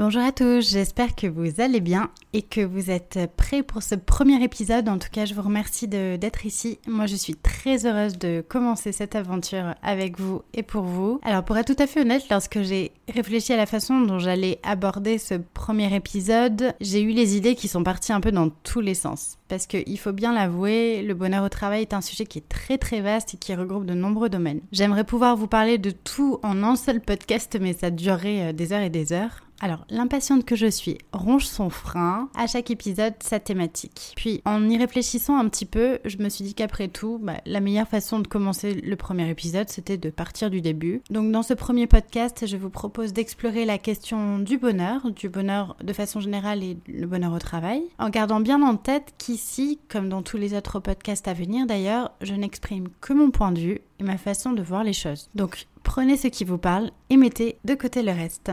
Bonjour 0.00 0.22
à 0.22 0.32
tous, 0.32 0.70
j'espère 0.70 1.14
que 1.14 1.26
vous 1.26 1.60
allez 1.60 1.80
bien 1.80 2.08
et 2.32 2.40
que 2.40 2.62
vous 2.62 2.90
êtes 2.90 3.18
prêts 3.36 3.62
pour 3.62 3.82
ce 3.82 3.94
premier 3.94 4.42
épisode. 4.42 4.88
En 4.88 4.96
tout 4.96 5.10
cas, 5.12 5.26
je 5.26 5.34
vous 5.34 5.42
remercie 5.42 5.88
d'être 5.88 6.46
ici. 6.46 6.78
Moi, 6.88 7.04
je 7.04 7.16
suis 7.16 7.34
très 7.34 7.84
heureuse 7.84 8.16
de 8.16 8.40
commencer 8.40 8.92
cette 8.92 9.14
aventure 9.14 9.74
avec 9.82 10.18
vous 10.18 10.40
et 10.54 10.62
pour 10.62 10.84
vous. 10.84 11.20
Alors, 11.22 11.44
pour 11.44 11.58
être 11.58 11.74
tout 11.74 11.82
à 11.82 11.86
fait 11.86 12.00
honnête, 12.00 12.24
lorsque 12.30 12.62
j'ai 12.62 12.92
réfléchi 13.12 13.52
à 13.52 13.58
la 13.58 13.66
façon 13.66 14.00
dont 14.00 14.18
j'allais 14.18 14.58
aborder 14.62 15.18
ce 15.18 15.34
premier 15.34 15.94
épisode, 15.94 16.72
j'ai 16.80 17.02
eu 17.02 17.10
les 17.10 17.36
idées 17.36 17.54
qui 17.54 17.68
sont 17.68 17.84
parties 17.84 18.14
un 18.14 18.22
peu 18.22 18.32
dans 18.32 18.48
tous 18.48 18.80
les 18.80 18.94
sens. 18.94 19.36
Parce 19.48 19.66
qu'il 19.66 19.98
faut 19.98 20.12
bien 20.12 20.32
l'avouer, 20.32 21.02
le 21.02 21.12
bonheur 21.12 21.44
au 21.44 21.50
travail 21.50 21.82
est 21.82 21.92
un 21.92 22.00
sujet 22.00 22.24
qui 22.24 22.38
est 22.38 22.48
très 22.48 22.78
très 22.78 23.02
vaste 23.02 23.34
et 23.34 23.36
qui 23.36 23.54
regroupe 23.54 23.84
de 23.84 23.94
nombreux 23.94 24.30
domaines. 24.30 24.60
J'aimerais 24.72 25.04
pouvoir 25.04 25.36
vous 25.36 25.48
parler 25.48 25.76
de 25.76 25.90
tout 25.90 26.38
en 26.42 26.62
un 26.62 26.76
seul 26.76 27.02
podcast, 27.02 27.58
mais 27.60 27.74
ça 27.74 27.90
durerait 27.90 28.48
euh, 28.48 28.52
des 28.54 28.72
heures 28.72 28.80
et 28.80 28.88
des 28.88 29.12
heures. 29.12 29.42
Alors, 29.62 29.84
l'impatiente 29.90 30.46
que 30.46 30.56
je 30.56 30.66
suis 30.66 30.96
ronge 31.12 31.46
son 31.46 31.68
frein. 31.68 32.30
À 32.34 32.46
chaque 32.46 32.70
épisode, 32.70 33.12
sa 33.20 33.40
thématique. 33.40 34.14
Puis, 34.16 34.40
en 34.46 34.68
y 34.70 34.78
réfléchissant 34.78 35.36
un 35.36 35.48
petit 35.50 35.66
peu, 35.66 35.98
je 36.06 36.16
me 36.16 36.30
suis 36.30 36.44
dit 36.44 36.54
qu'après 36.54 36.88
tout, 36.88 37.18
bah, 37.22 37.42
la 37.44 37.60
meilleure 37.60 37.86
façon 37.86 38.20
de 38.20 38.26
commencer 38.26 38.72
le 38.72 38.96
premier 38.96 39.28
épisode, 39.28 39.68
c'était 39.68 39.98
de 39.98 40.08
partir 40.08 40.48
du 40.48 40.62
début. 40.62 41.02
Donc, 41.10 41.30
dans 41.30 41.42
ce 41.42 41.52
premier 41.52 41.86
podcast, 41.86 42.46
je 42.46 42.56
vous 42.56 42.70
propose 42.70 43.12
d'explorer 43.12 43.66
la 43.66 43.76
question 43.76 44.38
du 44.38 44.56
bonheur, 44.56 45.10
du 45.10 45.28
bonheur 45.28 45.76
de 45.84 45.92
façon 45.92 46.20
générale 46.20 46.62
et 46.62 46.78
le 46.86 47.06
bonheur 47.06 47.34
au 47.34 47.38
travail, 47.38 47.82
en 47.98 48.08
gardant 48.08 48.40
bien 48.40 48.62
en 48.62 48.76
tête 48.76 49.12
qu'ici, 49.18 49.78
comme 49.88 50.08
dans 50.08 50.22
tous 50.22 50.38
les 50.38 50.54
autres 50.54 50.80
podcasts 50.80 51.28
à 51.28 51.34
venir 51.34 51.66
d'ailleurs, 51.66 52.12
je 52.22 52.34
n'exprime 52.34 52.88
que 53.02 53.12
mon 53.12 53.30
point 53.30 53.52
de 53.52 53.60
vue 53.60 53.80
et 53.98 54.04
ma 54.04 54.16
façon 54.16 54.52
de 54.52 54.62
voir 54.62 54.84
les 54.84 54.94
choses. 54.94 55.28
Donc, 55.34 55.66
prenez 55.82 56.16
ce 56.16 56.28
qui 56.28 56.44
vous 56.44 56.58
parle 56.58 56.90
et 57.10 57.18
mettez 57.18 57.58
de 57.64 57.74
côté 57.74 58.02
le 58.02 58.12
reste. 58.12 58.50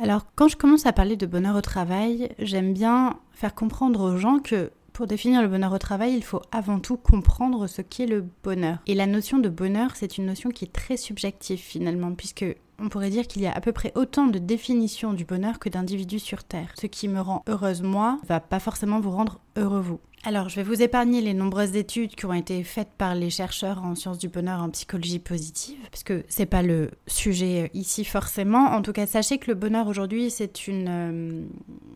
Alors, 0.00 0.26
quand 0.36 0.48
je 0.48 0.56
commence 0.56 0.86
à 0.86 0.92
parler 0.92 1.16
de 1.16 1.26
bonheur 1.26 1.56
au 1.56 1.60
travail, 1.60 2.30
j'aime 2.38 2.72
bien 2.72 3.18
faire 3.32 3.54
comprendre 3.54 4.12
aux 4.12 4.16
gens 4.16 4.38
que 4.38 4.70
pour 4.92 5.06
définir 5.06 5.42
le 5.42 5.48
bonheur 5.48 5.72
au 5.72 5.78
travail, 5.78 6.14
il 6.14 6.24
faut 6.24 6.42
avant 6.50 6.80
tout 6.80 6.96
comprendre 6.96 7.66
ce 7.66 7.82
qu'est 7.82 8.06
le 8.06 8.24
bonheur. 8.42 8.78
Et 8.86 8.94
la 8.94 9.06
notion 9.06 9.38
de 9.38 9.48
bonheur, 9.48 9.92
c'est 9.94 10.18
une 10.18 10.26
notion 10.26 10.50
qui 10.50 10.64
est 10.64 10.72
très 10.72 10.96
subjective 10.96 11.58
finalement, 11.58 12.14
puisque 12.14 12.44
on 12.78 12.88
pourrait 12.88 13.10
dire 13.10 13.26
qu'il 13.26 13.42
y 13.42 13.46
a 13.46 13.52
à 13.52 13.60
peu 13.60 13.72
près 13.72 13.92
autant 13.94 14.26
de 14.26 14.38
définitions 14.38 15.12
du 15.12 15.24
bonheur 15.24 15.58
que 15.58 15.68
d'individus 15.68 16.20
sur 16.20 16.44
Terre. 16.44 16.72
Ce 16.80 16.86
qui 16.86 17.08
me 17.08 17.20
rend 17.20 17.42
heureuse 17.48 17.82
moi 17.82 18.18
va 18.26 18.40
pas 18.40 18.60
forcément 18.60 19.00
vous 19.00 19.10
rendre 19.10 19.40
heureux 19.56 19.80
vous. 19.80 20.00
Alors, 20.24 20.48
je 20.48 20.56
vais 20.56 20.64
vous 20.64 20.82
épargner 20.82 21.20
les 21.20 21.32
nombreuses 21.32 21.76
études 21.76 22.16
qui 22.16 22.26
ont 22.26 22.32
été 22.32 22.64
faites 22.64 22.90
par 22.98 23.14
les 23.14 23.30
chercheurs 23.30 23.84
en 23.84 23.94
sciences 23.94 24.18
du 24.18 24.28
bonheur 24.28 24.60
en 24.60 24.68
psychologie 24.70 25.20
positive, 25.20 25.78
parce 25.92 26.02
que 26.02 26.24
c'est 26.28 26.46
pas 26.46 26.62
le 26.62 26.90
sujet 27.06 27.64
euh, 27.64 27.68
ici 27.72 28.04
forcément. 28.04 28.66
En 28.72 28.82
tout 28.82 28.92
cas, 28.92 29.06
sachez 29.06 29.38
que 29.38 29.46
le 29.46 29.54
bonheur 29.54 29.86
aujourd'hui, 29.86 30.30
c'est 30.30 30.66
une 30.66 30.88
euh, 30.88 31.44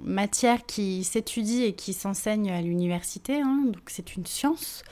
matière 0.05 0.65
qui 0.67 1.03
s'étudie 1.03 1.65
et 1.65 1.75
qui 1.75 1.93
s'enseigne 1.93 2.53
à 2.53 2.63
l'université, 2.63 3.41
hein. 3.41 3.65
donc 3.67 3.83
c'est 3.89 4.15
une 4.15 4.25
science. 4.25 4.85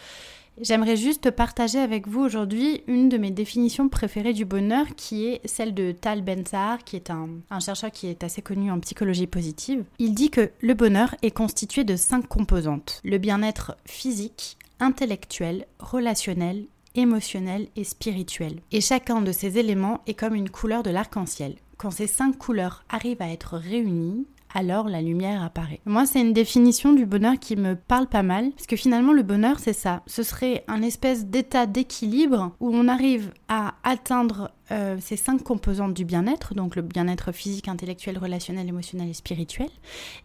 J'aimerais 0.61 0.97
juste 0.97 1.31
partager 1.31 1.79
avec 1.79 2.07
vous 2.07 2.21
aujourd'hui 2.21 2.83
une 2.87 3.09
de 3.09 3.17
mes 3.17 3.31
définitions 3.31 3.89
préférées 3.89 4.33
du 4.33 4.45
bonheur 4.45 4.87
qui 4.97 5.27
est 5.27 5.41
celle 5.47 5.75
de 5.75 5.93
Tal 5.93 6.23
Ben-Sahar, 6.23 6.85
qui 6.85 6.97
est 6.97 7.11
un, 7.11 7.29
un, 7.51 7.61
chercheur 7.61 7.91
qui 7.91 8.09
est 8.09 8.25
assez 8.25 8.43
connu 8.43 8.71
en 8.71 8.81
psychologie 8.81 9.27
positive. 9.27 9.85
Il 9.99 10.15
dit 10.15 10.31
que 10.31 10.51
le 10.61 10.75
bonheur 10.75 11.15
est 11.23 11.31
constitué 11.31 11.85
de 11.85 11.97
cinq 11.97 12.27
composantes. 12.29 13.01
Le 13.05 13.19
bien-être 13.19 13.77
physique, 13.87 14.59
intellectuel, 14.81 15.67
relationnel, 15.79 16.67
émotionnel 16.95 17.69
et 17.77 17.85
spirituel. 17.85 18.61
Et 18.73 18.81
chacun 18.81 19.23
de 19.23 19.33
ces 19.33 19.59
éléments 19.59 20.01
est 20.07 20.15
comme 20.15 20.35
une 20.35 20.51
couleur 20.51 20.83
de 20.83 20.91
l'arc-en-ciel. 20.91 21.57
Quand 21.77 21.91
ces 21.91 22.07
cinq 22.07 22.37
couleurs 22.37 22.85
arrivent 22.91 23.23
à 23.23 23.31
être 23.31 23.57
réunies, 23.57 24.27
alors 24.55 24.89
la 24.89 25.03
lumière 25.03 25.43
apparaît. 25.43 25.81
Moi, 25.85 26.07
c'est 26.07 26.21
une 26.21 26.33
définition 26.33 26.93
du 26.93 27.07
bonheur 27.07 27.39
qui 27.39 27.57
me 27.57 27.75
parle 27.77 28.07
pas 28.07 28.23
mal, 28.23 28.51
parce 28.53 28.67
que 28.67 28.77
finalement, 28.77 29.13
le 29.13 29.23
bonheur, 29.23 29.59
c'est 29.59 29.73
ça. 29.73 30.03
Ce 30.07 30.23
serait 30.23 30.65
un 30.69 30.83
espèce 30.83 31.27
d'état 31.27 31.67
d'équilibre 31.67 32.53
où 32.61 32.71
on 32.73 32.89
arrive 32.89 33.33
à 33.49 33.75
atteindre 33.83 34.51
euh, 34.73 34.97
ces 35.01 35.17
cinq 35.17 35.43
composantes 35.43 35.95
du 35.95 36.05
bien-être, 36.05 36.55
donc 36.55 36.77
le 36.77 36.83
bien-être 36.83 37.33
physique, 37.33 37.69
intellectuel, 37.69 38.19
relationnel, 38.19 38.69
émotionnel 38.69 39.09
et 39.09 39.15
spirituel. 39.15 39.69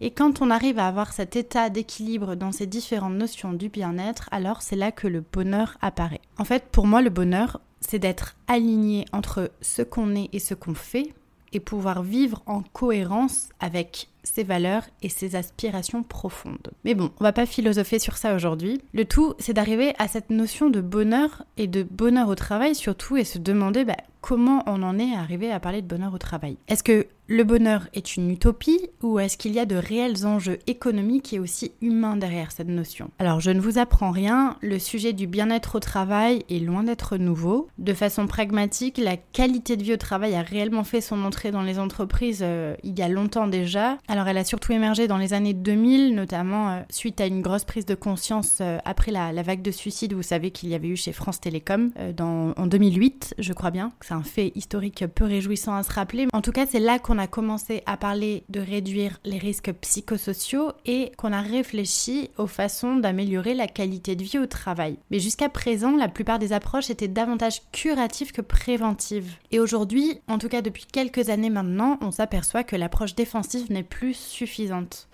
Et 0.01 0.11
quand 0.11 0.41
on 0.41 0.51
arrive 0.51 0.79
à 0.79 0.87
avoir 0.87 1.13
cet 1.13 1.35
état 1.35 1.69
d'équilibre 1.69 2.35
dans 2.35 2.51
ces 2.51 2.67
différentes 2.67 3.15
notions 3.15 3.53
du 3.53 3.69
bien-être, 3.69 4.29
alors 4.31 4.61
c'est 4.61 4.75
là 4.75 4.91
que 4.91 5.07
le 5.07 5.21
bonheur 5.21 5.77
apparaît. 5.81 6.21
En 6.37 6.45
fait, 6.45 6.65
pour 6.71 6.85
moi, 6.85 7.01
le 7.01 7.09
bonheur, 7.09 7.59
c'est 7.81 7.99
d'être 7.99 8.35
aligné 8.47 9.05
entre 9.13 9.51
ce 9.61 9.81
qu'on 9.81 10.15
est 10.15 10.29
et 10.33 10.39
ce 10.39 10.53
qu'on 10.53 10.75
fait, 10.75 11.13
et 11.53 11.59
pouvoir 11.59 12.03
vivre 12.03 12.43
en 12.47 12.61
cohérence 12.61 13.49
avec 13.59 14.09
ses 14.25 14.43
valeurs 14.43 14.83
et 15.01 15.09
ses 15.09 15.35
aspirations 15.35 16.03
profondes. 16.03 16.71
Mais 16.83 16.93
bon, 16.93 17.11
on 17.19 17.23
va 17.23 17.33
pas 17.33 17.45
philosopher 17.45 17.99
sur 17.99 18.17
ça 18.17 18.35
aujourd'hui. 18.35 18.81
Le 18.93 19.05
tout, 19.05 19.33
c'est 19.39 19.53
d'arriver 19.53 19.93
à 19.97 20.07
cette 20.07 20.29
notion 20.29 20.69
de 20.69 20.81
bonheur 20.81 21.43
et 21.57 21.67
de 21.67 21.83
bonheur 21.83 22.27
au 22.27 22.35
travail 22.35 22.75
surtout 22.75 23.17
et 23.17 23.23
se 23.23 23.39
demander 23.39 23.85
bah, 23.85 23.95
comment 24.25 24.63
on 24.65 24.81
en 24.81 24.97
est 24.97 25.15
arrivé 25.15 25.51
à 25.51 25.59
parler 25.59 25.83
de 25.83 25.87
bonheur 25.87 26.15
au 26.15 26.17
travail. 26.17 26.57
Est-ce 26.67 26.81
que 26.81 27.05
le 27.27 27.43
bonheur 27.43 27.87
est 27.93 28.17
une 28.17 28.31
utopie 28.31 28.89
ou 29.03 29.19
est-ce 29.19 29.37
qu'il 29.37 29.53
y 29.53 29.59
a 29.59 29.65
de 29.65 29.75
réels 29.75 30.25
enjeux 30.25 30.57
économiques 30.65 31.33
et 31.33 31.39
aussi 31.39 31.71
humains 31.81 32.17
derrière 32.17 32.51
cette 32.51 32.67
notion? 32.67 33.11
Alors 33.19 33.39
je 33.39 33.51
ne 33.51 33.59
vous 33.59 33.77
apprends 33.77 34.09
rien, 34.09 34.57
le 34.61 34.79
sujet 34.79 35.13
du 35.13 35.27
bien-être 35.27 35.75
au 35.75 35.79
travail 35.79 36.43
est 36.49 36.59
loin 36.59 36.83
d'être 36.83 37.17
nouveau. 37.17 37.67
De 37.77 37.93
façon 37.93 38.25
pragmatique, 38.25 38.97
la 38.97 39.17
qualité 39.17 39.77
de 39.77 39.83
vie 39.83 39.93
au 39.93 39.97
travail 39.97 40.33
a 40.33 40.41
réellement 40.41 40.83
fait 40.83 41.01
son 41.01 41.23
entrée 41.23 41.51
dans 41.51 41.61
les 41.63 41.77
entreprises 41.77 42.41
euh, 42.41 42.75
il 42.83 42.97
y 42.97 43.03
a 43.03 43.07
longtemps 43.07 43.47
déjà. 43.47 43.99
Alors 44.15 44.29
elle 44.29 44.37
a 44.37 44.45
surtout 44.45 44.71
émergé 44.71 45.09
dans 45.09 45.17
les 45.17 45.33
années 45.33 45.53
2000, 45.53 46.15
notamment 46.15 46.69
euh, 46.69 46.81
suite 46.89 47.19
à 47.19 47.25
une 47.25 47.41
grosse 47.41 47.65
prise 47.65 47.85
de 47.85 47.95
conscience 47.95 48.59
euh, 48.61 48.77
après 48.85 49.11
la, 49.11 49.33
vague 49.43 49.61
de 49.61 49.71
suicides, 49.71 50.13
vous 50.13 50.23
savez 50.23 50.51
qu'il 50.51 50.69
y 50.69 50.73
avait 50.73 50.87
eu 50.87 50.95
chez 50.95 51.11
France 51.11 51.41
Télécom 51.41 51.91
en 52.21 52.65
2008, 52.65 53.35
je 53.37 53.51
crois 53.51 53.71
bien. 53.71 53.91
C'est 53.99 54.13
un 54.13 54.23
fait 54.23 54.53
historique 54.55 55.03
peu 55.13 55.25
réjouissant 55.25 55.75
à 55.75 55.83
se 55.83 55.91
rappeler. 55.91 56.27
En 56.31 56.41
tout 56.41 56.53
cas, 56.53 56.65
c'est 56.65 56.79
là 56.79 56.97
qu'on 56.97 57.17
a 57.17 57.27
commencé 57.27 57.83
à 57.85 57.97
parler 57.97 58.45
de 58.47 58.61
réduire 58.61 59.19
les 59.25 59.37
risques 59.37 59.73
psychosociaux 59.81 60.71
et 60.85 61.11
qu'on 61.17 61.33
a 61.33 61.41
réfléchi 61.41 62.29
aux 62.37 62.47
façons 62.47 62.95
d'améliorer 62.95 63.53
la 63.53 63.67
qualité 63.67 64.15
de 64.15 64.23
vie 64.23 64.39
au 64.39 64.45
travail. 64.45 64.97
Mais 65.11 65.19
jusqu'à 65.19 65.49
présent, 65.49 65.97
la 65.97 66.07
plupart 66.07 66.39
des 66.39 66.53
approches 66.53 66.89
étaient 66.89 67.09
davantage 67.09 67.63
curatives 67.73 68.31
que 68.31 68.41
préventives. 68.41 69.33
Et 69.51 69.59
aujourd'hui, 69.59 70.21
en 70.29 70.37
tout 70.37 70.47
cas 70.47 70.61
depuis 70.61 70.85
quelques 70.89 71.29
années 71.29 71.49
maintenant, 71.49 71.97
on 71.99 72.11
s'aperçoit 72.11 72.63
que 72.63 72.77
l'approche 72.77 73.13
défensive 73.13 73.69
n'est 73.69 73.83
plus 73.83 74.04
suffisante. 74.13 75.07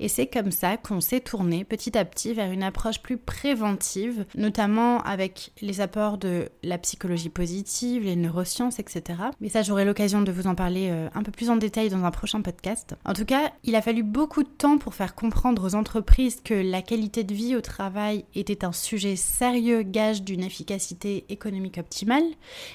Et 0.00 0.08
c'est 0.08 0.26
comme 0.26 0.50
ça 0.50 0.76
qu'on 0.76 1.00
s'est 1.00 1.20
tourné 1.20 1.64
petit 1.64 1.96
à 1.96 2.04
petit 2.04 2.34
vers 2.34 2.50
une 2.50 2.62
approche 2.62 3.00
plus 3.00 3.18
préventive, 3.18 4.24
notamment 4.34 5.00
avec 5.02 5.52
les 5.60 5.80
apports 5.80 6.18
de 6.18 6.48
la 6.62 6.78
psychologie 6.78 7.28
positive, 7.28 8.04
les 8.04 8.16
neurosciences, 8.16 8.48
sciences, 8.48 8.78
etc. 8.78 9.20
Mais 9.40 9.48
ça, 9.48 9.62
j'aurai 9.62 9.84
l'occasion 9.84 10.22
de 10.22 10.32
vous 10.32 10.46
en 10.46 10.54
parler 10.54 10.88
euh, 10.90 11.08
un 11.14 11.22
peu 11.22 11.30
plus 11.30 11.50
en 11.50 11.56
détail 11.56 11.90
dans 11.90 12.04
un 12.04 12.10
prochain 12.10 12.40
podcast. 12.40 12.96
En 13.04 13.12
tout 13.12 13.24
cas, 13.24 13.52
il 13.62 13.76
a 13.76 13.82
fallu 13.82 14.02
beaucoup 14.02 14.42
de 14.42 14.48
temps 14.48 14.78
pour 14.78 14.94
faire 14.94 15.14
comprendre 15.14 15.64
aux 15.64 15.74
entreprises 15.74 16.40
que 16.42 16.54
la 16.54 16.82
qualité 16.82 17.24
de 17.24 17.34
vie 17.34 17.54
au 17.54 17.60
travail 17.60 18.24
était 18.34 18.64
un 18.64 18.72
sujet 18.72 19.16
sérieux, 19.16 19.82
gage 19.82 20.22
d'une 20.22 20.42
efficacité 20.42 21.24
économique 21.28 21.78
optimale. 21.78 22.24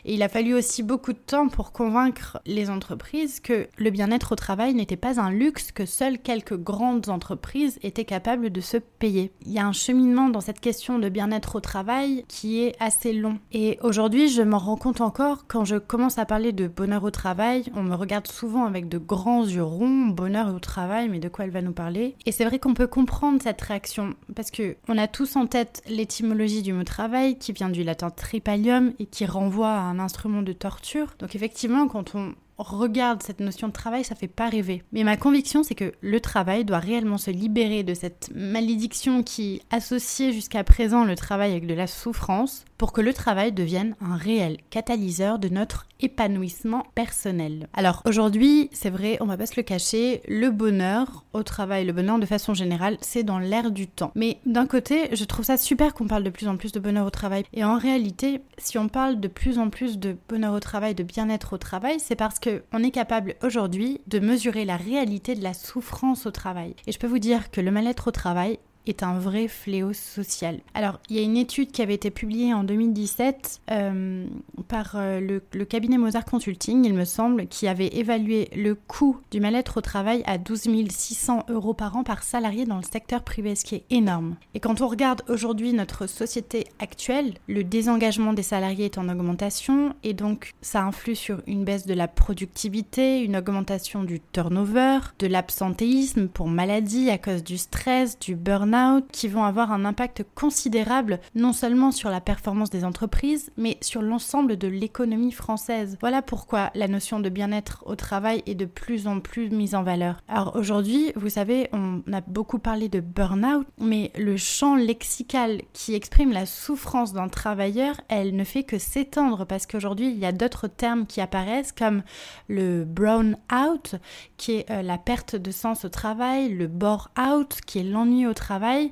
Et 0.06 0.13
il 0.13 0.24
a 0.24 0.30
fallu 0.30 0.54
aussi 0.54 0.83
beaucoup 0.83 1.13
de 1.13 1.18
temps 1.18 1.50
pour 1.50 1.71
convaincre 1.71 2.39
les 2.45 2.69
entreprises 2.69 3.39
que 3.39 3.68
le 3.77 3.89
bien-être 3.89 4.33
au 4.33 4.36
travail 4.36 4.74
n'était 4.74 4.95
pas 4.95 5.19
un 5.19 5.31
luxe 5.31 5.43
que 5.51 5.86
seules 5.86 6.19
quelques 6.19 6.57
grandes 6.57 7.10
entreprises 7.10 7.80
étaient 7.81 8.06
capables 8.06 8.51
de 8.51 8.62
se 8.62 8.78
payer. 8.78 9.31
Il 9.45 9.51
y 9.51 9.60
a 9.60 9.66
un 9.66 9.72
cheminement 9.72 10.30
dans 10.30 10.42
cette 10.42 10.60
question 10.60 11.00
de 11.00 11.10
bien-être 11.10 11.56
au 11.56 11.60
travail 11.60 12.25
qui 12.28 12.62
est 12.62 12.75
assez 12.80 13.13
long. 13.13 13.40
Et 13.51 13.80
aujourd'hui, 13.81 14.30
je 14.30 14.42
m'en 14.42 14.57
rends 14.57 14.78
compte 14.78 15.01
encore 15.01 15.45
quand 15.48 15.66
je 15.66 15.78
commence 15.78 16.18
à 16.18 16.25
parler 16.25 16.51
de 16.51 16.68
bonheur 16.68 17.04
au 17.04 17.12
travail. 17.12 17.66
On 17.75 17.84
me 17.84 17.95
regarde 17.95 18.28
souvent 18.28 18.66
avec 18.66 18.88
de 18.88 18.98
grands 18.98 19.45
yeux 19.45 19.63
ronds, 19.63 20.07
bonheur 20.07 20.54
au 20.54 20.60
travail, 20.60 21.10
mais 21.10 21.19
de 21.19 21.30
quoi 21.30 21.46
elle 21.46 21.51
va 21.51 21.62
nous 21.62 21.74
parler? 21.74 22.16
Et 22.25 22.31
c'est 22.31 22.46
vrai 22.46 22.60
qu'on 22.60 22.74
peut 22.74 22.88
comprendre 22.88 23.42
cette 23.42 23.62
réaction 23.62 24.13
parce 24.36 24.51
que 24.51 24.75
on 24.88 24.98
a 24.98 25.07
tous 25.07 25.36
en 25.36 25.48
tête 25.48 25.81
l'étymologie 25.88 26.62
du 26.62 26.74
mot 26.74 26.84
travail 26.84 27.38
qui 27.38 27.54
vient 27.54 27.69
du 27.69 27.84
latin 27.84 28.10
tripalium 28.10 28.94
et 29.00 29.06
qui 29.06 29.25
renvoie 29.25 29.72
à 29.72 29.81
un 29.81 30.00
instrument 30.00 30.42
de 30.42 30.54
torture. 30.54 31.16
Donc 31.19 31.36
effectivement, 31.36 31.88
quand 31.88 32.16
on 32.16 32.34
regarde 32.57 33.23
cette 33.23 33.39
notion 33.39 33.67
de 33.67 33.73
travail, 33.73 34.03
ça 34.03 34.15
fait 34.15 34.27
pas 34.27 34.50
rêver. 34.50 34.83
Mais 34.91 35.03
ma 35.03 35.17
conviction, 35.17 35.63
c'est 35.63 35.75
que 35.75 35.94
le 36.01 36.19
travail 36.19 36.65
doit 36.65 36.79
réellement 36.79 37.17
se 37.17 37.31
libérer 37.31 37.83
de 37.83 37.94
cette 37.94 38.29
malédiction 38.33 39.23
qui 39.23 39.61
associait 39.71 40.31
jusqu'à 40.33 40.63
présent 40.63 41.03
le 41.03 41.15
travail 41.15 41.51
avec 41.51 41.67
de 41.67 41.73
la 41.73 41.88
souffrance 41.88 42.65
pour 42.77 42.91
que 42.91 43.01
le 43.01 43.13
travail 43.13 43.51
devienne 43.53 43.95
un 44.01 44.17
réel 44.17 44.57
catalyseur 44.69 45.39
de 45.39 45.47
notre 45.47 45.88
épanouissement 46.01 46.83
personnel. 46.95 47.67
Alors 47.73 48.01
aujourd'hui, 48.05 48.69
c'est 48.73 48.89
vrai, 48.89 49.17
on 49.21 49.25
va 49.25 49.38
pas 49.38 49.45
se 49.45 49.53
le 49.55 49.63
cacher, 49.63 50.21
le 50.27 50.50
bonheur 50.50 51.23
au 51.31 51.44
travail, 51.44 51.85
le 51.85 51.94
bonheur 51.94 52.19
de 52.19 52.25
façon 52.25 52.53
générale, 52.53 52.97
c'est 53.00 53.23
dans 53.23 53.39
l'air 53.39 53.71
du 53.71 53.88
temps. 53.88 54.11
Mais 54.15 54.39
d'un 54.45 54.67
côté, 54.67 55.07
je 55.15 55.23
trouve 55.23 55.45
ça 55.45 55.55
super 55.55 55.94
qu'on 55.94 56.07
parle 56.07 56.23
de 56.23 56.29
plus 56.29 56.50
en 56.50 56.57
plus 56.57 56.73
de 56.73 56.79
bonheur 56.81 57.07
au 57.07 57.09
travail. 57.09 57.45
Et 57.53 57.63
en 57.63 57.77
réalité, 57.77 58.41
si 58.57 58.77
on 58.77 58.89
parle 58.89 59.21
de 59.21 59.29
plus 59.29 59.59
en 59.59 59.69
plus 59.69 59.97
de 59.97 60.17
bonheur 60.27 60.53
au 60.53 60.59
travail, 60.59 60.94
de 60.94 61.03
bien-être 61.03 61.53
au 61.53 61.57
travail, 61.57 62.00
c'est 62.00 62.15
parce 62.15 62.39
que 62.44 62.63
on 62.74 62.84
est 62.84 62.92
capable 62.92 63.36
aujourd'hui 63.42 64.01
de 64.07 64.19
mesurer 64.19 64.66
la 64.66 64.75
réalité 64.75 65.34
de 65.34 65.42
la 65.42 65.54
souffrance 65.54 66.25
au 66.25 66.31
travail. 66.31 66.75
Et 66.86 66.92
je 66.92 67.00
peux 67.00 67.07
vous 67.07 67.19
dire 67.19 67.51
que 67.51 67.62
le 67.62 67.72
mal-être 67.72 68.10
au 68.10 68.12
travail, 68.12 68.60
est 68.85 69.03
un 69.03 69.18
vrai 69.18 69.47
fléau 69.47 69.94
social. 69.94 70.59
Alors, 70.74 71.00
il 71.09 71.15
y 71.15 71.19
a 71.19 71.21
une 71.21 71.38
étude 71.38 71.71
qui 71.71 71.81
avait 71.81 71.94
été 71.94 72.12
publiée 72.12 72.53
en 72.53 72.63
2017 72.63 73.62
euh, 73.71 74.25
par 74.68 74.95
euh, 74.95 75.19
le, 75.19 75.65
cabinet 75.65 75.97
Mozart 75.97 76.25
Consulting, 76.25 76.85
il 76.85 76.94
me 76.94 77.06
semble, 77.06 77.47
qui 77.47 77.68
avait 77.68 77.88
évalué 77.88 78.50
le 78.56 78.75
coût 78.75 79.18
du 79.31 79.39
mal-être 79.39 79.77
au 79.77 79.81
travail 79.81 80.24
à 80.25 80.38
12 80.38 80.63
600 80.89 81.45
euros 81.50 81.74
par 81.74 81.95
an 81.95 82.03
par 82.03 82.24
salarié 82.24 82.65
dans 82.65 82.77
le 82.77 82.83
secteur 82.83 83.24
privé, 83.24 83.56
ce 83.56 83.65
qui 83.65 83.75
est 83.75 83.85
énorme. 83.89 84.35
Et 84.53 84.59
quand 84.59 84.81
on 84.81 84.88
regarde 84.88 85.24
aujourd'hui 85.29 85.74
notre 85.74 86.07
société 86.07 86.65
actuelle, 86.79 87.33
le 87.47 87.63
désengagement 87.63 88.33
des 88.33 88.44
salariés 88.44 88.86
est 88.86 88.97
en 88.97 89.09
augmentation 89.09 89.95
et 90.03 90.13
donc 90.13 90.53
ça 90.62 90.83
influe 90.83 91.15
sur 91.15 91.41
une 91.47 91.63
baisse 91.63 91.86
de 91.86 91.94
la 91.94 92.07
productivité, 92.07 93.21
une 93.21 93.38
augmentation 93.38 94.03
du 94.03 94.19
turnover, 94.19 95.00
de 95.19 95.27
l'absentéisme 95.27 96.27
pour 96.27 96.47
maladie 96.47 97.09
à 97.09 97.18
cause 97.18 97.44
du 97.44 97.57
stress, 97.57 98.18
du 98.19 98.36
burn 98.36 98.73
qui 99.12 99.28
vont 99.28 99.44
avoir 99.44 99.72
un 99.72 99.86
impact 99.86 100.25
considérable 100.36 101.20
non 101.36 101.54
seulement 101.54 101.92
sur 101.92 102.10
la 102.10 102.22
performance 102.22 102.72
des 102.72 102.86
entreprises, 102.86 103.52
mais 103.56 103.78
sur 103.81 104.02
l'ensemble 104.02 104.58
de 104.58 104.68
l'économie 104.68 105.31
française. 105.31 105.98
Voilà 106.02 106.22
pourquoi 106.22 106.72
la 106.74 106.88
notion 106.88 107.20
de 107.20 107.30
bien-être 107.30 107.84
au 107.86 107.96
travail 107.96 108.42
est 108.48 108.56
de 108.56 108.66
plus 108.66 109.08
en 109.08 109.20
plus 109.20 109.50
mise 109.52 109.75
en 109.75 109.84
valeur. 109.84 110.22
Alors 110.28 110.56
aujourd'hui, 110.56 111.12
vous 111.16 111.30
savez, 111.30 111.70
on 111.72 112.02
a 112.12 112.22
beaucoup 112.22 112.58
parlé 112.58 112.90
de 112.90 113.00
burn-out, 113.00 113.68
mais 113.80 114.12
le 114.18 114.38
champ 114.38 114.75
lexical 114.75 115.62
qui 115.74 115.94
exprime 115.94 116.31
la 116.31 116.46
souffrance 116.46 117.14
d'un 117.14 117.30
travailleur, 117.30 117.96
elle 118.10 118.36
ne 118.36 118.44
fait 118.44 118.64
que 118.64 118.80
s'étendre 118.80 119.46
parce 119.46 119.68
qu'aujourd'hui, 119.68 120.10
il 120.10 120.18
y 120.18 120.25
a 120.25 120.31
d'autres 120.31 120.68
termes 120.68 121.06
qui 121.06 121.22
apparaissent 121.22 121.72
comme 121.72 122.02
le 122.48 122.86
brown 122.86 123.38
out, 123.54 123.96
qui 124.38 124.54
est 124.54 124.72
euh, 124.72 124.81
la 124.81 124.98
perte 124.98 125.36
de 125.36 125.52
sens 125.52 125.86
au 125.86 125.90
travail, 125.90 126.50
le 126.50 126.68
bore 126.68 127.12
out, 127.20 127.60
qui 127.66 127.80
est 127.80 127.84
l'ennui 127.84 128.25
au 128.25 128.34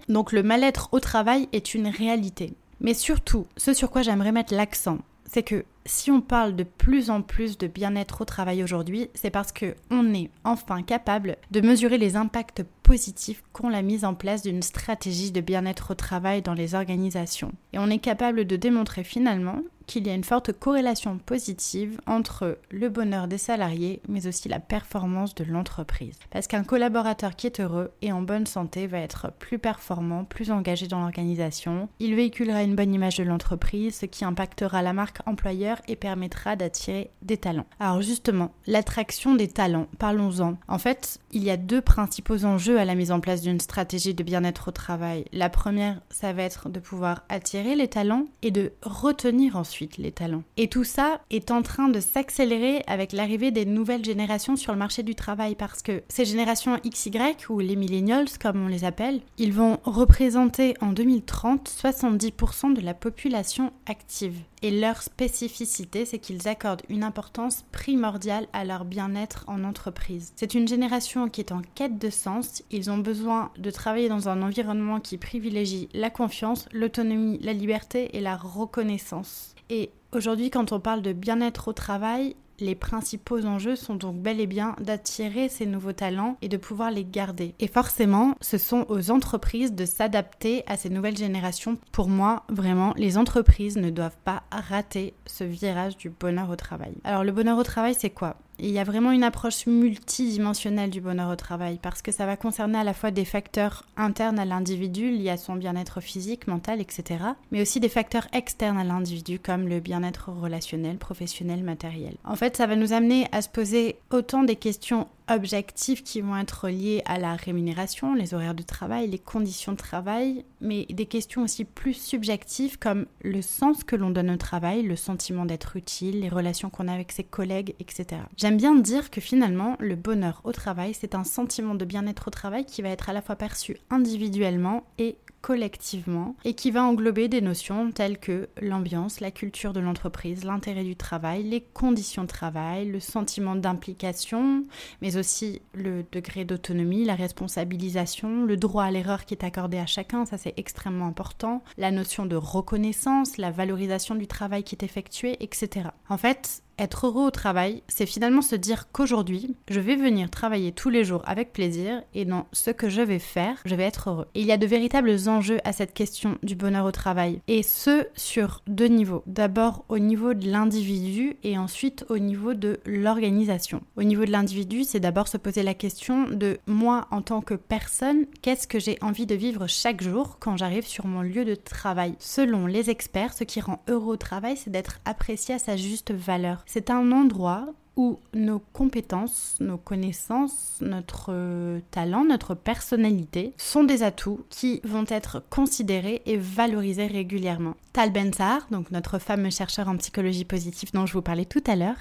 donc 0.10 0.32
le 0.32 0.44
mal-être 0.44 0.90
au 0.92 1.00
travail 1.00 1.48
est 1.52 1.74
une 1.74 1.88
réalité. 1.88 2.54
Mais 2.80 2.94
surtout, 2.94 3.46
ce 3.58 3.74
sur 3.74 3.92
quoi 3.92 4.02
j'aimerais 4.02 4.32
mettre 4.32 4.54
l'accent, 4.54 5.00
c'est 5.26 5.44
que 5.44 5.66
si 5.86 6.12
on 6.12 6.22
parle 6.22 6.56
de 6.56 6.64
plus 6.64 7.10
en 7.10 7.22
plus 7.22 7.58
de 7.58 7.68
bien-être 7.68 8.22
au 8.22 8.26
travail 8.26 8.64
aujourd'hui, 8.64 9.10
c'est 9.14 9.30
parce 9.30 9.52
que 9.52 9.76
on 9.90 10.14
est 10.14 10.30
enfin 10.44 10.84
capable 10.84 11.38
de 11.52 11.62
mesurer 11.62 11.98
les 11.98 12.16
impacts 12.16 12.64
positifs 12.84 13.44
qu'ont 13.54 13.70
la 13.70 13.82
mise 13.82 14.04
en 14.04 14.14
place 14.14 14.44
d'une 14.44 14.62
stratégie 14.62 15.32
de 15.32 15.42
bien-être 15.42 15.92
au 15.92 15.96
travail 15.96 16.42
dans 16.42 16.54
les 16.54 16.76
organisations. 16.76 17.52
Et 17.74 17.80
on 17.80 17.90
est 17.90 18.00
capable 18.00 18.46
de 18.46 18.56
démontrer 18.56 19.04
finalement 19.04 19.62
qu'il 19.92 20.08
y 20.08 20.10
a 20.10 20.14
une 20.14 20.24
forte 20.24 20.54
corrélation 20.54 21.18
positive 21.18 22.00
entre 22.08 22.58
le 22.70 22.88
bonheur 22.88 23.28
des 23.28 23.38
salariés, 23.38 24.02
mais 24.08 24.26
aussi 24.26 24.48
la 24.48 24.62
performance 24.62 25.36
de 25.36 25.44
l'entreprise. 25.44 26.18
Parce 26.30 26.48
qu'un 26.48 26.64
collaborateur 26.64 27.36
qui 27.36 27.48
est 27.48 27.60
heureux 27.60 27.92
et 28.02 28.14
en 28.14 28.22
bonne 28.22 28.46
santé 28.46 28.88
va 28.88 29.00
être 29.00 29.34
plus 29.38 29.60
performant, 29.60 30.24
plus 30.24 30.50
engagé 30.50 30.88
dans 30.88 31.02
l'organisation. 31.02 31.90
Il 32.00 32.16
véhiculera 32.16 32.64
une 32.64 32.78
bonne 32.78 32.94
image 32.94 33.18
de 33.18 33.24
l'entreprise, 33.24 33.96
ce 33.96 34.06
qui 34.06 34.24
impactera 34.24 34.82
la 34.82 34.94
marque 34.94 35.20
employeur 35.26 35.82
et 35.90 35.98
permettra 35.98 36.56
d'attirer 36.56 37.12
des 37.22 37.36
talents. 37.36 37.68
Alors 37.82 38.02
justement, 38.02 38.54
l'attraction 38.68 39.36
des 39.36 39.50
talents, 39.50 39.88
parlons-en. 40.00 40.58
En 40.70 40.78
fait, 40.78 41.20
il 41.34 41.44
y 41.44 41.50
a 41.50 41.58
deux 41.58 41.82
principaux 41.82 42.46
enjeux 42.46 42.80
à 42.80 42.86
la 42.86 42.96
mise 42.96 43.12
en 43.12 43.20
place 43.20 43.42
d'une 43.42 43.60
stratégie 43.60 44.14
de 44.14 44.24
bien-être 44.24 44.70
au 44.70 44.72
travail. 44.72 45.26
La 45.34 45.50
première, 45.50 46.00
ça 46.10 46.32
va 46.32 46.44
être 46.44 46.70
de 46.70 46.80
pouvoir 46.80 47.26
attirer 47.28 47.76
les 47.76 47.90
talents 47.90 48.28
et 48.42 48.52
de 48.52 48.72
retenir 48.84 49.58
ensuite 49.58 49.81
les 49.98 50.12
talents. 50.12 50.44
Et 50.58 50.68
tout 50.68 50.84
ça 50.84 51.22
est 51.30 51.52
en 51.52 51.62
train 51.62 51.90
de 51.90 52.00
s'accélérer 52.00 52.84
avec 52.88 53.12
l'arrivée 53.12 53.52
des 53.52 53.66
nouvelles 53.66 54.06
générations 54.06 54.56
sur 54.56 54.72
le 54.74 54.80
marché 54.80 55.04
du 55.04 55.16
travail 55.16 55.56
parce 55.56 55.82
que 55.82 56.04
ces 56.08 56.26
générations 56.26 56.80
XY 56.88 57.12
ou 57.50 57.60
les 57.60 57.76
millennials 57.76 58.28
comme 58.40 58.64
on 58.64 58.68
les 58.68 58.84
appelle, 58.84 59.22
ils 59.38 59.54
vont 59.54 59.80
représenter 59.84 60.76
en 60.82 60.92
2030 60.92 61.70
70% 61.70 62.74
de 62.74 62.82
la 62.82 62.94
population 62.94 63.72
active. 63.88 64.38
Et 64.64 64.70
leur 64.70 65.02
spécificité, 65.02 66.06
c'est 66.06 66.20
qu'ils 66.20 66.48
accordent 66.48 66.84
une 66.88 67.04
importance 67.04 67.66
primordiale 67.72 68.48
à 68.54 68.64
leur 68.64 68.86
bien-être 68.86 69.44
en 69.48 69.64
entreprise. 69.64 70.34
C'est 70.36 70.54
une 70.54 70.68
génération 70.68 71.30
qui 71.30 71.42
est 71.42 71.52
en 71.52 71.62
quête 71.74 71.98
de 71.98 72.12
sens, 72.12 72.64
ils 72.70 72.92
ont 72.92 73.00
besoin 73.00 73.52
de 73.58 73.72
travailler 73.72 74.08
dans 74.08 74.30
un 74.30 74.44
environnement 74.44 75.00
qui 75.00 75.18
privilégie 75.18 75.90
la 75.94 76.12
confiance, 76.12 76.70
l'autonomie, 76.74 77.40
la 77.42 77.54
liberté 77.54 78.16
et 78.16 78.22
la 78.22 78.38
reconnaissance. 78.38 79.56
Et 79.72 79.90
aujourd'hui, 80.12 80.52
quand 80.52 80.72
on 80.72 80.80
parle 80.80 81.02
de 81.02 81.14
bien-être 81.14 81.70
au 81.70 81.74
travail, 81.74 82.36
les 82.62 82.76
principaux 82.76 83.46
enjeux 83.46 83.76
sont 83.76 83.96
donc 83.96 84.18
bel 84.22 84.40
et 84.40 84.48
bien 84.48 84.76
d'attirer 84.80 85.50
ces 85.50 85.66
nouveaux 85.66 85.94
talents 85.94 86.38
et 86.42 86.48
de 86.48 86.58
pouvoir 86.58 86.92
les 86.92 87.04
garder. 87.04 87.56
Et 87.60 87.68
forcément, 87.68 88.36
ce 88.40 88.58
sont 88.58 88.86
aux 88.88 89.12
entreprises 89.12 89.74
de 89.74 89.86
s'adapter 89.86 90.64
à 90.68 90.78
ces 90.78 90.90
nouvelles 90.90 91.18
générations. 91.18 91.78
Pour 91.92 92.08
moi, 92.08 92.44
vraiment, 92.50 92.94
les 92.96 93.18
entreprises 93.18 93.78
ne 93.78 93.90
doivent 93.90 94.18
pas 94.24 94.44
rater 94.52 95.14
ce 95.26 95.44
virage 95.44 95.98
du 95.98 96.10
bonheur 96.10 96.50
au 96.50 96.56
travail. 96.56 96.94
Alors 97.04 97.24
le 97.24 97.32
bonheur 97.32 97.58
au 97.58 97.64
travail, 97.64 97.96
c'est 97.98 98.10
quoi? 98.10 98.38
Il 98.60 98.70
y 98.70 98.80
a 98.80 98.84
vraiment 98.84 99.12
une 99.12 99.24
approche 99.24 99.66
multidimensionnelle 99.66 100.90
du 100.90 101.02
bonheur 101.02 101.32
au 101.32 101.36
travail 101.36 101.80
parce 101.82 102.02
que 102.02 102.12
ça 102.12 102.26
va 102.26 102.38
concerner 102.38 102.78
à 102.78 102.84
la 102.84 102.94
fois 102.94 103.12
des 103.12 103.26
facteurs 103.26 103.86
internes 103.98 104.40
à 104.40 104.46
l'individu 104.46 105.12
liés 105.12 105.32
à 105.32 105.38
son 105.38 105.56
bien-être 105.56 106.00
physique, 106.02 106.48
mental, 106.48 106.80
etc. 106.80 107.24
Mais 107.52 107.62
aussi 107.62 107.80
des 107.80 107.90
facteurs 107.90 108.28
externes 108.34 108.78
à 108.78 108.84
l'individu 108.84 109.40
comme 109.40 109.68
le 109.68 109.80
bien-être 109.80 110.30
relationnel, 110.30 110.98
professionnel, 110.98 111.64
matériel. 111.64 112.16
En 112.24 112.36
fait, 112.36 112.58
ça 112.58 112.68
va 112.68 112.76
nous 112.76 112.94
amener 112.94 113.28
à 113.32 113.42
se 113.42 113.50
poser 113.50 113.98
autant 114.12 114.44
des 114.44 114.56
questions 114.56 115.08
objectifs 115.30 116.04
qui 116.04 116.22
vont 116.22 116.38
être 116.38 116.70
liés 116.70 117.02
à 117.06 117.18
la 117.18 117.36
rémunération, 117.36 118.14
les 118.14 118.34
horaires 118.34 118.56
de 118.56 118.64
travail, 118.64 119.08
les 119.08 119.20
conditions 119.20 119.72
de 119.74 119.78
travail, 119.78 120.46
mais 120.60 120.86
des 120.90 121.06
questions 121.06 121.44
aussi 121.44 121.66
plus 121.66 121.94
subjectives 121.94 122.78
comme 122.78 123.06
le 123.22 123.42
sens 123.42 123.84
que 123.84 123.96
l'on 123.96 124.10
donne 124.10 124.32
au 124.32 124.38
travail, 124.38 124.84
le 124.84 124.96
sentiment 124.96 125.46
d'être 125.46 125.76
utile, 125.76 126.22
les 126.22 126.30
relations 126.30 126.70
qu'on 126.70 126.88
a 126.88 126.94
avec 126.94 127.12
ses 127.12 127.24
collègues, 127.24 127.76
etc. 127.80 128.22
J'aime 128.38 128.58
bien 128.58 128.76
dire 128.76 129.10
que 129.10 129.22
finalement, 129.22 129.76
le 129.80 129.96
bonheur 129.96 130.42
au 130.44 130.52
travail, 130.52 130.94
c'est 130.94 131.16
un 131.16 131.24
sentiment 131.24 131.76
de 131.76 131.86
bien-être 131.86 132.28
au 132.28 132.32
travail 132.32 132.66
qui 132.66 132.82
va 132.82 132.90
être 132.90 133.10
à 133.10 133.14
la 133.14 133.22
fois 133.22 133.36
perçu 133.36 133.78
individuellement 133.90 134.84
et 134.98 135.18
collectivement 135.42 136.36
et 136.46 136.54
qui 136.54 136.72
va 136.72 136.84
englober 136.84 137.28
des 137.28 137.42
notions 137.42 137.92
telles 137.92 138.20
que 138.20 138.50
l'ambiance, 138.62 139.20
la 139.20 139.32
culture 139.32 139.74
de 139.74 139.80
l'entreprise, 139.80 140.44
l'intérêt 140.44 140.84
du 140.84 140.96
travail, 140.96 141.44
les 141.44 141.62
conditions 141.62 142.24
de 142.24 142.28
travail, 142.28 142.88
le 142.88 143.00
sentiment 143.00 143.56
d'implication, 143.56 144.64
mais 145.02 145.18
aussi 145.18 145.62
le 145.74 146.04
degré 146.12 146.46
d'autonomie, 146.46 147.06
la 147.06 147.16
responsabilisation, 147.16 148.46
le 148.46 148.58
droit 148.58 148.84
à 148.84 148.92
l'erreur 148.92 149.26
qui 149.26 149.34
est 149.34 149.44
accordé 149.44 149.78
à 149.78 149.86
chacun, 149.86 150.26
ça 150.26 150.38
c'est 150.38 150.54
extrêmement 150.58 151.08
important, 151.08 151.64
la 151.78 151.92
notion 151.92 152.26
de 152.26 152.36
reconnaissance, 152.36 153.38
la 153.38 153.52
valorisation 153.52 154.16
du 154.16 154.28
travail 154.28 154.64
qui 154.64 154.76
est 154.76 154.84
effectué, 154.84 155.38
etc. 155.44 155.90
En 156.10 156.18
fait, 156.18 156.64
être 156.82 157.08
heureux 157.08 157.28
au 157.28 157.32
travail, 157.32 157.84
c'est 157.88 158.06
finalement 158.06 158.42
se 158.42 158.56
dire 158.56 158.92
qu'aujourd'hui, 158.92 159.56
je 159.70 159.80
vais 159.80 159.96
venir 159.96 160.30
travailler 160.30 160.72
tous 160.72 160.90
les 160.90 161.04
jours 161.04 161.22
avec 161.26 161.54
plaisir 161.54 162.02
et 162.14 162.26
dans 162.26 162.48
ce 162.52 162.72
que 162.72 162.90
je 162.90 163.02
vais 163.02 163.20
faire, 163.20 163.58
je 163.66 163.76
vais 163.76 163.84
être 163.84 164.10
heureux. 164.10 164.28
Et 164.34 164.42
il 164.42 164.48
y 164.48 164.52
a 164.52 164.58
de 164.58 164.66
véritables 164.66 165.16
enjeux 165.28 165.60
à 165.64 165.74
cette 165.74 165.94
question 165.94 166.38
du 166.44 166.56
bonheur 166.56 166.86
au 166.86 166.92
travail. 166.92 167.40
Et 167.48 167.64
ce, 167.64 168.08
sur 168.16 168.64
deux 168.68 168.88
niveaux. 168.88 169.24
D'abord 169.28 169.86
au 169.90 170.00
niveau 170.00 170.34
de 170.34 170.50
l'individu 170.50 171.38
et 171.44 171.58
ensuite 171.58 172.06
au 172.10 172.18
niveau 172.18 172.54
de 172.54 172.80
l'organisation. 172.86 173.82
Au 173.96 174.04
niveau 174.04 174.26
de 174.26 174.32
l'individu, 174.32 174.84
c'est 174.84 175.00
d'abord 175.00 175.28
se 175.28 175.38
poser 175.38 175.64
la 175.64 175.74
question 175.76 176.28
de 176.30 176.58
moi 176.66 177.08
en 177.12 177.22
tant 177.22 177.42
que 177.42 177.54
personne, 177.54 178.26
qu'est-ce 178.42 178.68
que 178.68 178.80
j'ai 178.80 178.98
envie 179.02 179.28
de 179.28 179.36
vivre 179.36 179.68
chaque 179.68 180.02
jour 180.02 180.38
quand 180.40 180.58
j'arrive 180.58 180.88
sur 180.88 181.06
mon 181.06 181.22
lieu 181.22 181.46
de 181.46 181.56
travail? 181.56 182.16
Selon 182.18 182.66
les 182.66 182.90
experts, 182.90 183.34
ce 183.34 183.44
qui 183.44 183.62
rend 183.62 183.84
heureux 183.88 184.14
au 184.14 184.18
travail, 184.18 184.58
c'est 184.58 184.72
d'être 184.72 185.00
apprécié 185.06 185.56
à 185.56 185.60
sa 185.60 185.78
juste 185.78 186.12
valeur. 186.12 186.64
C'est 186.74 186.90
un 186.90 187.12
endroit 187.12 187.68
où 188.02 188.20
nos 188.34 188.58
compétences, 188.74 189.58
nos 189.60 189.78
connaissances, 189.78 190.78
notre 190.82 191.28
euh, 191.30 191.80
talent, 191.92 192.26
notre 192.26 192.56
personnalité 192.56 193.54
sont 193.58 193.84
des 193.84 194.02
atouts 194.02 194.44
qui 194.50 194.82
vont 194.84 195.06
être 195.08 195.44
considérés 195.52 196.24
et 196.26 196.38
valorisés 196.38 197.06
régulièrement. 197.06 197.76
Tal 197.94 198.12
Ben-Sahar, 198.12 198.66
donc 198.72 198.90
notre 198.90 199.20
fameux 199.20 199.50
chercheur 199.52 199.88
en 199.88 199.98
psychologie 199.98 200.46
positive 200.46 200.92
dont 200.94 201.06
je 201.06 201.14
vous 201.14 201.22
parlais 201.22 201.46
tout 201.46 201.64
à 201.68 201.76
l'heure, 201.76 201.98